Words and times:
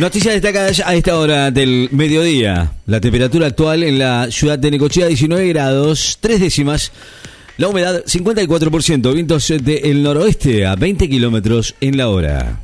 Noticias 0.00 0.32
destacadas 0.32 0.80
a 0.80 0.94
esta 0.94 1.18
hora 1.18 1.50
del 1.50 1.90
mediodía. 1.92 2.72
La 2.86 3.02
temperatura 3.02 3.48
actual 3.48 3.82
en 3.82 3.98
la 3.98 4.30
ciudad 4.30 4.58
de 4.58 4.70
Necochea 4.70 5.08
19 5.08 5.46
grados, 5.48 6.16
tres 6.22 6.40
décimas. 6.40 6.90
La 7.58 7.68
humedad 7.68 8.02
54%, 8.06 9.12
vientos 9.12 9.52
del 9.60 10.02
noroeste 10.02 10.64
a 10.64 10.74
20 10.74 11.06
kilómetros 11.06 11.74
en 11.82 11.98
la 11.98 12.08
hora. 12.08 12.60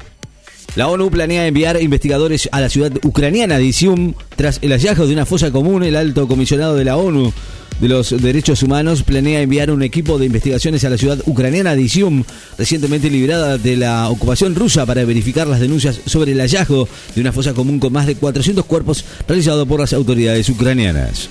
La 0.77 0.89
ONU 0.89 1.11
planea 1.11 1.47
enviar 1.47 1.81
investigadores 1.83 2.49
a 2.53 2.61
la 2.63 2.71
ciudad 2.71 2.93
ucraniana 3.03 3.59
de 3.59 3.65
Isium 3.67 4.15
tras 4.35 4.59
el 4.63 4.73
hallazgo 4.73 5.07
de 5.07 5.13
una 5.13 5.27
fosa 5.27 5.51
común. 5.51 5.83
El 5.83 5.97
alto 5.97 6.27
comisionado 6.27 6.75
de 6.75 6.87
la 6.87 6.97
ONU 6.97 7.35
de 7.81 7.89
los 7.89 8.11
Derechos 8.23 8.63
Humanos 8.63 9.03
planea 9.03 9.43
enviar 9.43 9.71
un 9.71 9.83
equipo 9.83 10.19
de 10.19 10.27
investigaciones 10.27 10.85
a 10.85 10.91
la 10.91 10.99
ciudad 10.99 11.19
ucraniana 11.27 11.75
de 11.75 11.83
Isium, 11.83 12.25
recientemente 12.57 13.11
liberada 13.11 13.59
de 13.59 13.77
la 13.77 14.09
ocupación 14.09 14.55
rusa, 14.55 14.87
para 14.87 15.05
verificar 15.05 15.47
las 15.47 15.61
denuncias 15.61 16.01
sobre 16.07 16.33
el 16.33 16.41
hallazgo 16.41 16.89
de 17.15 17.21
una 17.21 17.33
fosa 17.33 17.53
común 17.55 17.79
con 17.79 17.93
más 17.93 18.07
de 18.07 18.17
400 18.17 18.65
cuerpos 18.65 19.05
realizado 19.29 19.67
por 19.67 19.81
las 19.81 19.93
autoridades 19.93 20.49
ucranianas. 20.49 21.29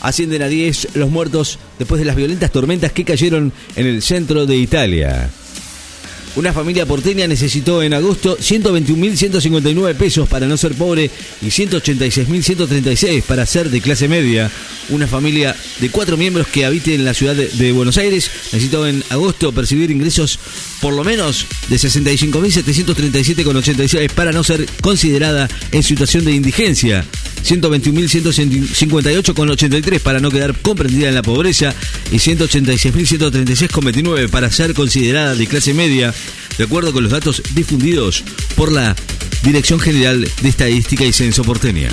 Ascienden 0.00 0.42
a 0.42 0.48
10 0.48 0.88
los 0.94 1.10
muertos 1.10 1.58
después 1.78 1.98
de 1.98 2.04
las 2.04 2.16
violentas 2.16 2.50
tormentas 2.50 2.92
que 2.92 3.04
cayeron 3.04 3.52
en 3.76 3.86
el 3.86 4.02
centro 4.02 4.46
de 4.46 4.56
Italia. 4.56 5.30
Una 6.36 6.52
familia 6.52 6.84
porteña 6.84 7.26
necesitó 7.26 7.82
en 7.82 7.94
agosto 7.94 8.36
121.159 8.36 9.94
pesos 9.94 10.28
para 10.28 10.46
no 10.46 10.58
ser 10.58 10.74
pobre 10.74 11.10
y 11.40 11.46
186.136 11.46 13.22
para 13.22 13.46
ser 13.46 13.70
de 13.70 13.80
clase 13.80 14.06
media. 14.06 14.50
Una 14.90 15.06
familia 15.06 15.56
de 15.80 15.88
cuatro 15.88 16.18
miembros 16.18 16.46
que 16.48 16.66
habite 16.66 16.94
en 16.94 17.06
la 17.06 17.14
ciudad 17.14 17.34
de, 17.34 17.72
Buenos 17.72 17.96
Aires 17.96 18.30
necesitó 18.52 18.86
en 18.86 19.02
agosto 19.08 19.50
percibir 19.52 19.90
ingresos 19.90 20.38
por 20.82 20.92
lo 20.92 21.04
menos 21.04 21.46
de 21.70 21.76
65.737,86 21.76 24.12
para 24.12 24.30
no 24.30 24.44
ser 24.44 24.66
considerada 24.82 25.48
en 25.72 25.82
situación 25.82 26.26
de 26.26 26.32
indigencia. 26.32 27.06
121.158,83 27.46 30.00
para 30.00 30.20
no 30.20 30.30
quedar 30.30 30.54
comprendida 30.54 31.08
en 31.08 31.14
la 31.14 31.22
pobreza 31.22 31.74
y 32.10 32.16
186.136,29 32.16 34.28
para 34.28 34.50
ser 34.50 34.74
considerada 34.74 35.34
de 35.34 35.46
clase 35.46 35.72
media, 35.72 36.12
de 36.58 36.64
acuerdo 36.64 36.92
con 36.92 37.04
los 37.04 37.12
datos 37.12 37.42
difundidos 37.54 38.22
por 38.56 38.72
la 38.72 38.94
Dirección 39.42 39.78
General 39.78 40.28
de 40.42 40.48
Estadística 40.48 41.04
y 41.04 41.12
Censo 41.12 41.44
Porteña. 41.44 41.88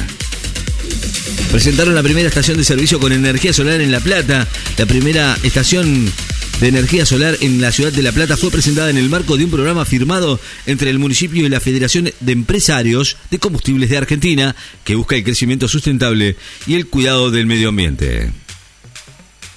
Presentaron 1.51 1.93
la 1.93 2.01
primera 2.01 2.27
estación 2.27 2.57
de 2.57 2.63
servicio 2.63 2.99
con 2.99 3.11
energía 3.11 3.53
solar 3.53 3.79
en 3.79 3.91
La 3.91 3.99
Plata, 3.99 4.47
la 4.77 4.87
primera 4.87 5.37
estación 5.43 6.11
de 6.59 6.67
energía 6.67 7.05
solar 7.05 7.35
en 7.41 7.61
la 7.61 7.71
ciudad 7.71 7.91
de 7.91 8.01
La 8.01 8.11
Plata 8.11 8.37
fue 8.37 8.51
presentada 8.51 8.89
en 8.89 8.97
el 8.97 9.09
marco 9.09 9.37
de 9.37 9.45
un 9.45 9.51
programa 9.51 9.85
firmado 9.85 10.39
entre 10.65 10.89
el 10.89 10.99
municipio 10.99 11.45
y 11.45 11.49
la 11.49 11.59
Federación 11.59 12.11
de 12.19 12.31
Empresarios 12.31 13.17
de 13.29 13.39
Combustibles 13.39 13.89
de 13.89 13.97
Argentina, 13.97 14.55
que 14.83 14.95
busca 14.95 15.15
el 15.15 15.23
crecimiento 15.23 15.67
sustentable 15.67 16.35
y 16.65 16.75
el 16.75 16.87
cuidado 16.87 17.31
del 17.31 17.45
medio 17.45 17.69
ambiente. 17.69 18.31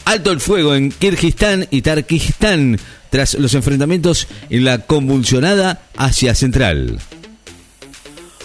Alto 0.05 0.31
el 0.31 0.41
fuego 0.41 0.75
en 0.75 0.91
Kirguistán 0.93 1.67
y 1.71 1.83
Tarkistán 1.83 2.79
tras 3.11 3.35
los 3.35 3.55
enfrentamientos 3.55 4.29
en 4.51 4.65
la 4.65 4.79
convulsionada 4.79 5.83
Asia 5.97 6.35
Central. 6.35 6.99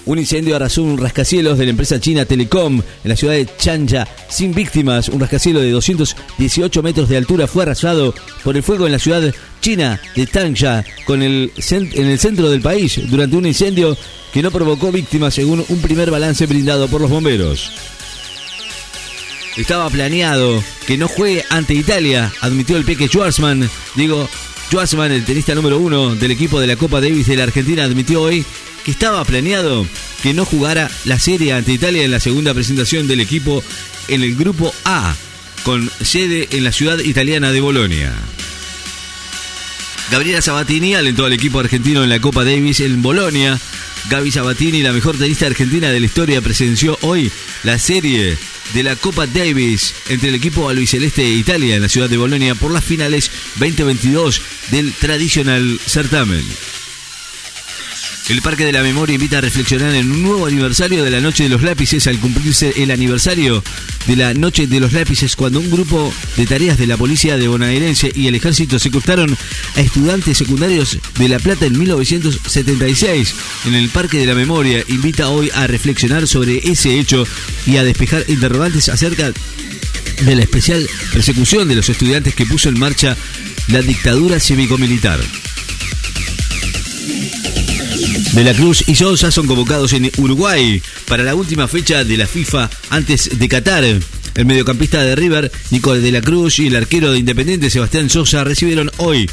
Un 0.05 0.17
incendio 0.17 0.55
arrasó 0.55 0.83
un 0.83 0.97
rascacielos 0.97 1.57
de 1.57 1.65
la 1.65 1.71
empresa 1.71 1.99
china 1.99 2.25
Telecom 2.25 2.81
en 3.03 3.09
la 3.09 3.15
ciudad 3.15 3.33
de 3.33 3.47
Chanja 3.57 4.07
sin 4.29 4.53
víctimas. 4.53 5.09
Un 5.09 5.19
rascacielos 5.19 5.61
de 5.61 5.71
218 5.71 6.83
metros 6.83 7.07
de 7.07 7.17
altura 7.17 7.47
fue 7.47 7.63
arrasado 7.63 8.15
por 8.43 8.57
el 8.57 8.63
fuego 8.63 8.87
en 8.87 8.93
la 8.93 8.99
ciudad 8.99 9.33
china 9.61 10.01
de 10.15 10.23
el 10.23 11.51
en 11.61 12.07
el 12.07 12.19
centro 12.19 12.49
del 12.49 12.61
país 12.61 12.99
durante 13.09 13.35
un 13.35 13.45
incendio 13.45 13.95
que 14.33 14.41
no 14.41 14.49
provocó 14.49 14.91
víctimas 14.91 15.35
según 15.35 15.63
un 15.67 15.81
primer 15.81 16.09
balance 16.09 16.45
brindado 16.45 16.87
por 16.87 17.01
los 17.01 17.09
bomberos. 17.09 17.71
Estaba 19.57 19.89
planeado 19.89 20.63
que 20.87 20.97
no 20.97 21.07
juegue 21.07 21.43
ante 21.49 21.73
Italia, 21.73 22.31
admitió 22.39 22.77
el 22.77 22.85
peque 22.85 23.07
Schwarzman. 23.07 23.69
Digo, 23.95 24.27
Schwarzman, 24.69 25.11
el 25.11 25.25
tenista 25.25 25.53
número 25.53 25.77
uno 25.77 26.15
del 26.15 26.31
equipo 26.31 26.59
de 26.59 26.67
la 26.67 26.77
Copa 26.77 27.01
Davis 27.01 27.27
de 27.27 27.35
la 27.35 27.43
Argentina, 27.43 27.83
admitió 27.83 28.21
hoy 28.21 28.45
que 28.85 28.91
estaba 28.91 29.23
planeado 29.25 29.85
que 30.23 30.33
no 30.33 30.45
jugara 30.45 30.89
la 31.05 31.19
serie 31.19 31.53
ante 31.53 31.73
Italia 31.73 32.03
en 32.03 32.11
la 32.11 32.19
segunda 32.19 32.53
presentación 32.53 33.07
del 33.07 33.19
equipo 33.19 33.63
en 34.07 34.23
el 34.23 34.35
grupo 34.35 34.73
A, 34.85 35.15
con 35.63 35.89
sede 36.01 36.47
en 36.51 36.63
la 36.63 36.71
ciudad 36.71 36.99
italiana 36.99 37.51
de 37.51 37.61
Bolonia. 37.61 38.13
Gabriela 40.11 40.41
Sabatini 40.41 40.95
alentó 40.95 41.25
al 41.25 41.33
equipo 41.33 41.59
argentino 41.59 42.03
en 42.03 42.09
la 42.09 42.19
Copa 42.19 42.43
Davis 42.43 42.81
en 42.81 43.01
Bolonia. 43.01 43.59
Gaby 44.09 44.31
Sabatini, 44.31 44.81
la 44.81 44.93
mejor 44.93 45.17
tenista 45.17 45.45
argentina 45.45 45.89
de 45.89 45.99
la 45.99 46.05
historia, 46.05 46.41
presenció 46.41 46.97
hoy 47.01 47.31
la 47.63 47.79
serie 47.79 48.37
de 48.73 48.83
la 48.83 48.95
Copa 48.95 49.27
Davis 49.27 49.93
entre 50.09 50.29
el 50.29 50.35
equipo 50.35 50.67
albiceleste 50.69 51.21
de 51.21 51.29
Italia 51.29 51.75
en 51.75 51.83
la 51.83 51.89
ciudad 51.89 52.09
de 52.09 52.17
Bolonia 52.17 52.55
por 52.55 52.71
las 52.71 52.83
finales 52.83 53.31
2022 53.57 54.41
del 54.71 54.91
tradicional 54.93 55.79
certamen. 55.85 56.43
El 58.31 58.41
Parque 58.41 58.63
de 58.63 58.71
la 58.71 58.81
Memoria 58.81 59.15
invita 59.15 59.39
a 59.39 59.41
reflexionar 59.41 59.93
en 59.93 60.09
un 60.09 60.23
nuevo 60.23 60.45
aniversario 60.45 61.03
de 61.03 61.11
la 61.11 61.19
Noche 61.19 61.43
de 61.43 61.49
los 61.49 61.63
Lápices 61.63 62.07
al 62.07 62.17
cumplirse 62.17 62.73
el 62.77 62.89
aniversario 62.89 63.61
de 64.07 64.15
la 64.15 64.33
Noche 64.33 64.67
de 64.67 64.79
los 64.79 64.93
Lápices 64.93 65.35
cuando 65.35 65.59
un 65.59 65.69
grupo 65.69 66.13
de 66.37 66.45
tareas 66.45 66.77
de 66.77 66.87
la 66.87 66.95
policía 66.95 67.35
de 67.35 67.49
Bonaerense 67.49 68.09
y 68.15 68.27
el 68.27 68.35
ejército 68.35 68.79
secuestraron 68.79 69.37
a 69.75 69.81
estudiantes 69.81 70.37
secundarios 70.37 70.97
de 71.19 71.27
La 71.27 71.39
Plata 71.39 71.65
en 71.65 71.77
1976. 71.77 73.35
En 73.65 73.75
el 73.75 73.89
Parque 73.89 74.19
de 74.19 74.27
la 74.27 74.33
Memoria 74.33 74.81
invita 74.87 75.27
hoy 75.27 75.51
a 75.53 75.67
reflexionar 75.67 76.25
sobre 76.25 76.59
ese 76.71 77.01
hecho 77.01 77.27
y 77.67 77.75
a 77.75 77.83
despejar 77.83 78.23
interrogantes 78.29 78.87
acerca 78.87 79.33
de 80.21 80.35
la 80.37 80.43
especial 80.43 80.87
persecución 81.11 81.67
de 81.67 81.75
los 81.75 81.89
estudiantes 81.89 82.33
que 82.33 82.45
puso 82.45 82.69
en 82.69 82.79
marcha 82.79 83.17
la 83.67 83.81
dictadura 83.81 84.39
cívico-militar. 84.39 85.19
De 88.33 88.45
la 88.45 88.53
Cruz 88.53 88.87
y 88.87 88.95
Sosa 88.95 89.29
son 89.29 89.45
convocados 89.45 89.91
en 89.91 90.09
Uruguay 90.17 90.81
para 91.05 91.21
la 91.23 91.35
última 91.35 91.67
fecha 91.67 92.05
de 92.05 92.15
la 92.15 92.25
FIFA 92.25 92.69
antes 92.89 93.37
de 93.37 93.49
Qatar. 93.49 93.83
El 93.83 94.45
mediocampista 94.45 95.01
de 95.03 95.17
River, 95.17 95.51
Nicole 95.69 95.99
de 95.99 96.13
la 96.13 96.21
Cruz, 96.21 96.59
y 96.59 96.67
el 96.67 96.77
arquero 96.77 97.11
de 97.11 97.19
Independiente, 97.19 97.69
Sebastián 97.69 98.09
Sosa, 98.09 98.45
recibieron 98.45 98.89
hoy 98.97 99.29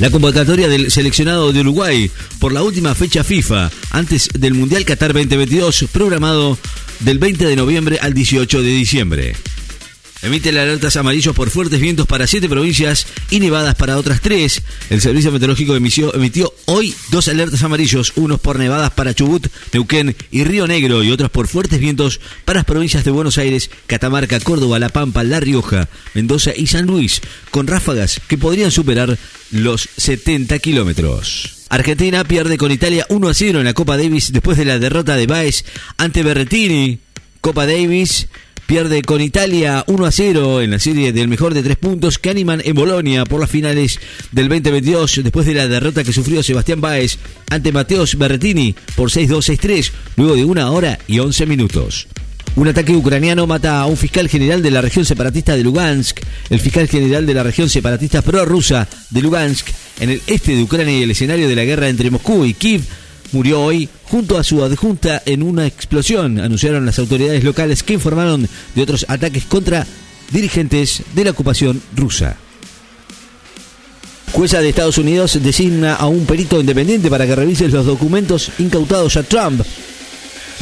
la 0.00 0.10
convocatoria 0.10 0.66
del 0.66 0.90
seleccionado 0.90 1.52
de 1.52 1.60
Uruguay 1.60 2.10
por 2.40 2.52
la 2.52 2.64
última 2.64 2.96
fecha 2.96 3.22
FIFA 3.22 3.70
antes 3.92 4.28
del 4.36 4.54
Mundial 4.54 4.84
Qatar 4.84 5.12
2022, 5.12 5.86
programado 5.92 6.58
del 6.98 7.20
20 7.20 7.46
de 7.46 7.54
noviembre 7.54 7.98
al 8.02 8.12
18 8.12 8.60
de 8.60 8.68
diciembre. 8.70 9.36
Emite 10.24 10.48
alertas 10.48 10.96
amarillos 10.96 11.36
por 11.36 11.50
fuertes 11.50 11.78
vientos 11.78 12.06
para 12.06 12.26
siete 12.26 12.48
provincias 12.48 13.06
y 13.28 13.40
nevadas 13.40 13.74
para 13.74 13.98
otras 13.98 14.22
tres. 14.22 14.62
El 14.88 15.02
Servicio 15.02 15.30
Meteorológico 15.30 15.76
emitió, 15.76 16.14
emitió 16.14 16.50
hoy 16.64 16.94
dos 17.10 17.28
alertas 17.28 17.62
amarillos, 17.62 18.14
unos 18.16 18.40
por 18.40 18.58
nevadas 18.58 18.90
para 18.92 19.12
Chubut, 19.12 19.48
Neuquén 19.74 20.16
y 20.30 20.44
Río 20.44 20.66
Negro 20.66 21.02
y 21.02 21.10
otros 21.10 21.30
por 21.30 21.46
fuertes 21.46 21.78
vientos 21.78 22.20
para 22.46 22.60
las 22.60 22.64
provincias 22.64 23.04
de 23.04 23.10
Buenos 23.10 23.36
Aires, 23.36 23.68
Catamarca, 23.86 24.40
Córdoba, 24.40 24.78
La 24.78 24.88
Pampa, 24.88 25.24
La 25.24 25.40
Rioja, 25.40 25.90
Mendoza 26.14 26.52
y 26.56 26.68
San 26.68 26.86
Luis, 26.86 27.20
con 27.50 27.66
ráfagas 27.66 28.18
que 28.26 28.38
podrían 28.38 28.70
superar 28.70 29.18
los 29.50 29.90
70 29.98 30.58
kilómetros. 30.58 31.66
Argentina 31.68 32.24
pierde 32.24 32.56
con 32.56 32.72
Italia 32.72 33.04
1 33.10 33.28
a 33.28 33.34
0 33.34 33.58
en 33.58 33.66
la 33.66 33.74
Copa 33.74 33.98
Davis 33.98 34.32
después 34.32 34.56
de 34.56 34.64
la 34.64 34.78
derrota 34.78 35.16
de 35.16 35.26
Baez 35.26 35.66
ante 35.98 36.22
Berretini. 36.22 37.00
Copa 37.42 37.66
Davis 37.66 38.28
pierde 38.66 39.02
con 39.02 39.20
Italia 39.20 39.84
1 39.86 40.06
a 40.06 40.10
0 40.10 40.62
en 40.62 40.70
la 40.70 40.78
serie 40.78 41.12
del 41.12 41.28
mejor 41.28 41.54
de 41.54 41.62
tres 41.62 41.76
puntos 41.76 42.18
que 42.18 42.30
animan 42.30 42.62
en 42.64 42.74
Bolonia 42.74 43.24
por 43.24 43.40
las 43.40 43.50
finales 43.50 44.00
del 44.32 44.48
2022 44.48 45.20
después 45.22 45.46
de 45.46 45.54
la 45.54 45.68
derrota 45.68 46.04
que 46.04 46.12
sufrió 46.12 46.42
Sebastián 46.42 46.80
Báez 46.80 47.18
ante 47.50 47.72
Mateos 47.72 48.16
Berretini 48.16 48.74
por 48.96 49.10
6-2-6-3 49.10 49.92
luego 50.16 50.36
de 50.36 50.44
una 50.44 50.70
hora 50.70 50.98
y 51.06 51.18
11 51.18 51.46
minutos. 51.46 52.06
Un 52.56 52.68
ataque 52.68 52.92
ucraniano 52.92 53.46
mata 53.48 53.80
a 53.80 53.86
un 53.86 53.96
fiscal 53.96 54.28
general 54.28 54.62
de 54.62 54.70
la 54.70 54.80
región 54.80 55.04
separatista 55.04 55.56
de 55.56 55.64
Lugansk. 55.64 56.20
El 56.50 56.60
fiscal 56.60 56.86
general 56.86 57.26
de 57.26 57.34
la 57.34 57.42
región 57.42 57.68
separatista 57.68 58.22
prorrusa 58.22 58.86
de 59.10 59.22
Lugansk, 59.22 59.66
en 59.98 60.10
el 60.10 60.22
este 60.28 60.54
de 60.54 60.62
Ucrania 60.62 60.98
y 60.98 61.02
el 61.02 61.10
escenario 61.10 61.48
de 61.48 61.56
la 61.56 61.64
guerra 61.64 61.88
entre 61.88 62.12
Moscú 62.12 62.44
y 62.44 62.54
Kiev, 62.54 62.82
murió 63.34 63.60
hoy 63.60 63.88
junto 64.04 64.38
a 64.38 64.44
su 64.44 64.62
adjunta 64.62 65.20
en 65.26 65.42
una 65.42 65.66
explosión, 65.66 66.38
anunciaron 66.38 66.86
las 66.86 66.98
autoridades 67.00 67.42
locales 67.42 67.82
que 67.82 67.94
informaron 67.94 68.48
de 68.74 68.82
otros 68.82 69.04
ataques 69.08 69.44
contra 69.44 69.86
dirigentes 70.30 71.02
de 71.14 71.24
la 71.24 71.32
ocupación 71.32 71.82
rusa. 71.96 72.36
Jueza 74.32 74.60
de 74.60 74.68
Estados 74.68 74.98
Unidos 74.98 75.40
designa 75.42 75.94
a 75.94 76.06
un 76.06 76.26
perito 76.26 76.60
independiente 76.60 77.10
para 77.10 77.26
que 77.26 77.36
revise 77.36 77.68
los 77.68 77.86
documentos 77.86 78.50
incautados 78.58 79.16
a 79.16 79.22
Trump. 79.22 79.60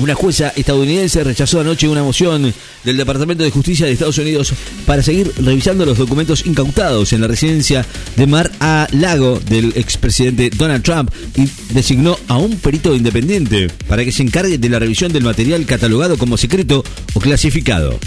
Una 0.02 0.16
jueza 0.16 0.52
estadounidense 0.56 1.22
rechazó 1.22 1.60
anoche 1.60 1.86
una 1.86 2.02
moción 2.02 2.52
del 2.82 2.96
Departamento 2.96 3.44
de 3.44 3.52
Justicia 3.52 3.86
de 3.86 3.92
Estados 3.92 4.18
Unidos 4.18 4.52
para 4.84 5.00
seguir 5.00 5.32
revisando 5.38 5.86
los 5.86 5.96
documentos 5.96 6.44
incautados 6.44 7.12
en 7.12 7.20
la 7.20 7.28
residencia 7.28 7.86
de 8.16 8.26
Mar 8.26 8.50
a 8.58 8.88
Lago 8.90 9.38
del 9.48 9.72
expresidente 9.76 10.50
Donald 10.50 10.82
Trump 10.82 11.08
y 11.36 11.48
designó 11.72 12.18
a 12.26 12.36
un 12.36 12.56
perito 12.56 12.96
independiente 12.96 13.68
para 13.86 14.04
que 14.04 14.10
se 14.10 14.24
encargue 14.24 14.58
de 14.58 14.68
la 14.68 14.80
revisión 14.80 15.12
del 15.12 15.22
material 15.22 15.64
catalogado 15.66 16.18
como 16.18 16.36
secreto 16.36 16.82
o 17.14 17.20
clasificado. 17.20 18.00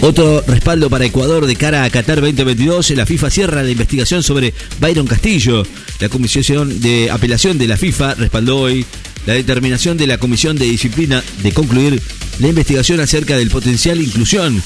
Otro 0.00 0.44
respaldo 0.46 0.88
para 0.88 1.04
Ecuador 1.04 1.46
de 1.46 1.56
cara 1.56 1.82
a 1.82 1.90
Qatar 1.90 2.20
2022. 2.20 2.90
La 2.90 3.04
FIFA 3.04 3.30
cierra 3.30 3.62
la 3.64 3.70
investigación 3.70 4.22
sobre 4.22 4.54
Byron 4.80 5.08
Castillo. 5.08 5.64
La 5.98 6.08
Comisión 6.08 6.80
de 6.80 7.10
Apelación 7.10 7.58
de 7.58 7.66
la 7.66 7.76
FIFA 7.76 8.14
respaldó 8.14 8.58
hoy 8.60 8.86
la 9.28 9.34
determinación 9.34 9.98
de 9.98 10.06
la 10.06 10.16
Comisión 10.16 10.56
de 10.56 10.64
Disciplina 10.64 11.22
de 11.42 11.52
concluir 11.52 12.00
la 12.38 12.48
investigación 12.48 12.98
acerca 12.98 13.36
del 13.36 13.50
potencial 13.50 14.00
inclusión 14.00 14.62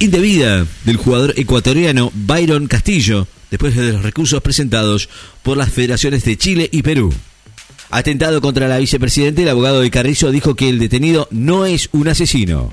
indebida 0.00 0.66
del 0.84 0.96
jugador 0.96 1.32
ecuatoriano 1.36 2.10
Byron 2.12 2.66
Castillo 2.66 3.28
después 3.52 3.76
de 3.76 3.92
los 3.92 4.02
recursos 4.02 4.42
presentados 4.42 5.08
por 5.44 5.56
las 5.56 5.70
federaciones 5.70 6.24
de 6.24 6.36
Chile 6.36 6.68
y 6.72 6.82
Perú. 6.82 7.14
Atentado 7.90 8.40
contra 8.40 8.66
la 8.66 8.78
vicepresidenta, 8.78 9.42
el 9.42 9.48
abogado 9.48 9.80
de 9.80 9.92
Carrizo 9.92 10.32
dijo 10.32 10.56
que 10.56 10.68
el 10.68 10.80
detenido 10.80 11.28
no 11.30 11.64
es 11.64 11.88
un 11.92 12.08
asesino. 12.08 12.72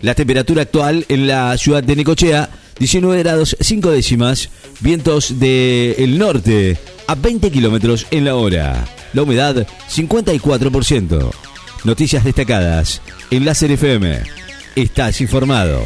La 0.00 0.16
temperatura 0.16 0.62
actual 0.62 1.06
en 1.08 1.28
la 1.28 1.56
ciudad 1.56 1.84
de 1.84 1.94
Necochea, 1.94 2.50
19 2.80 3.22
grados 3.22 3.56
5 3.60 3.92
décimas, 3.92 4.48
vientos 4.80 5.38
del 5.38 6.18
norte 6.18 6.78
a 7.06 7.14
20 7.14 7.48
kilómetros 7.52 8.08
en 8.10 8.24
la 8.24 8.34
hora. 8.34 8.84
La 9.12 9.22
humedad, 9.22 9.66
54%. 9.90 11.30
Noticias 11.84 12.24
destacadas 12.24 13.02
en 13.30 13.44
Láser 13.44 13.70
FM. 13.72 14.22
Estás 14.76 15.20
informado. 15.20 15.80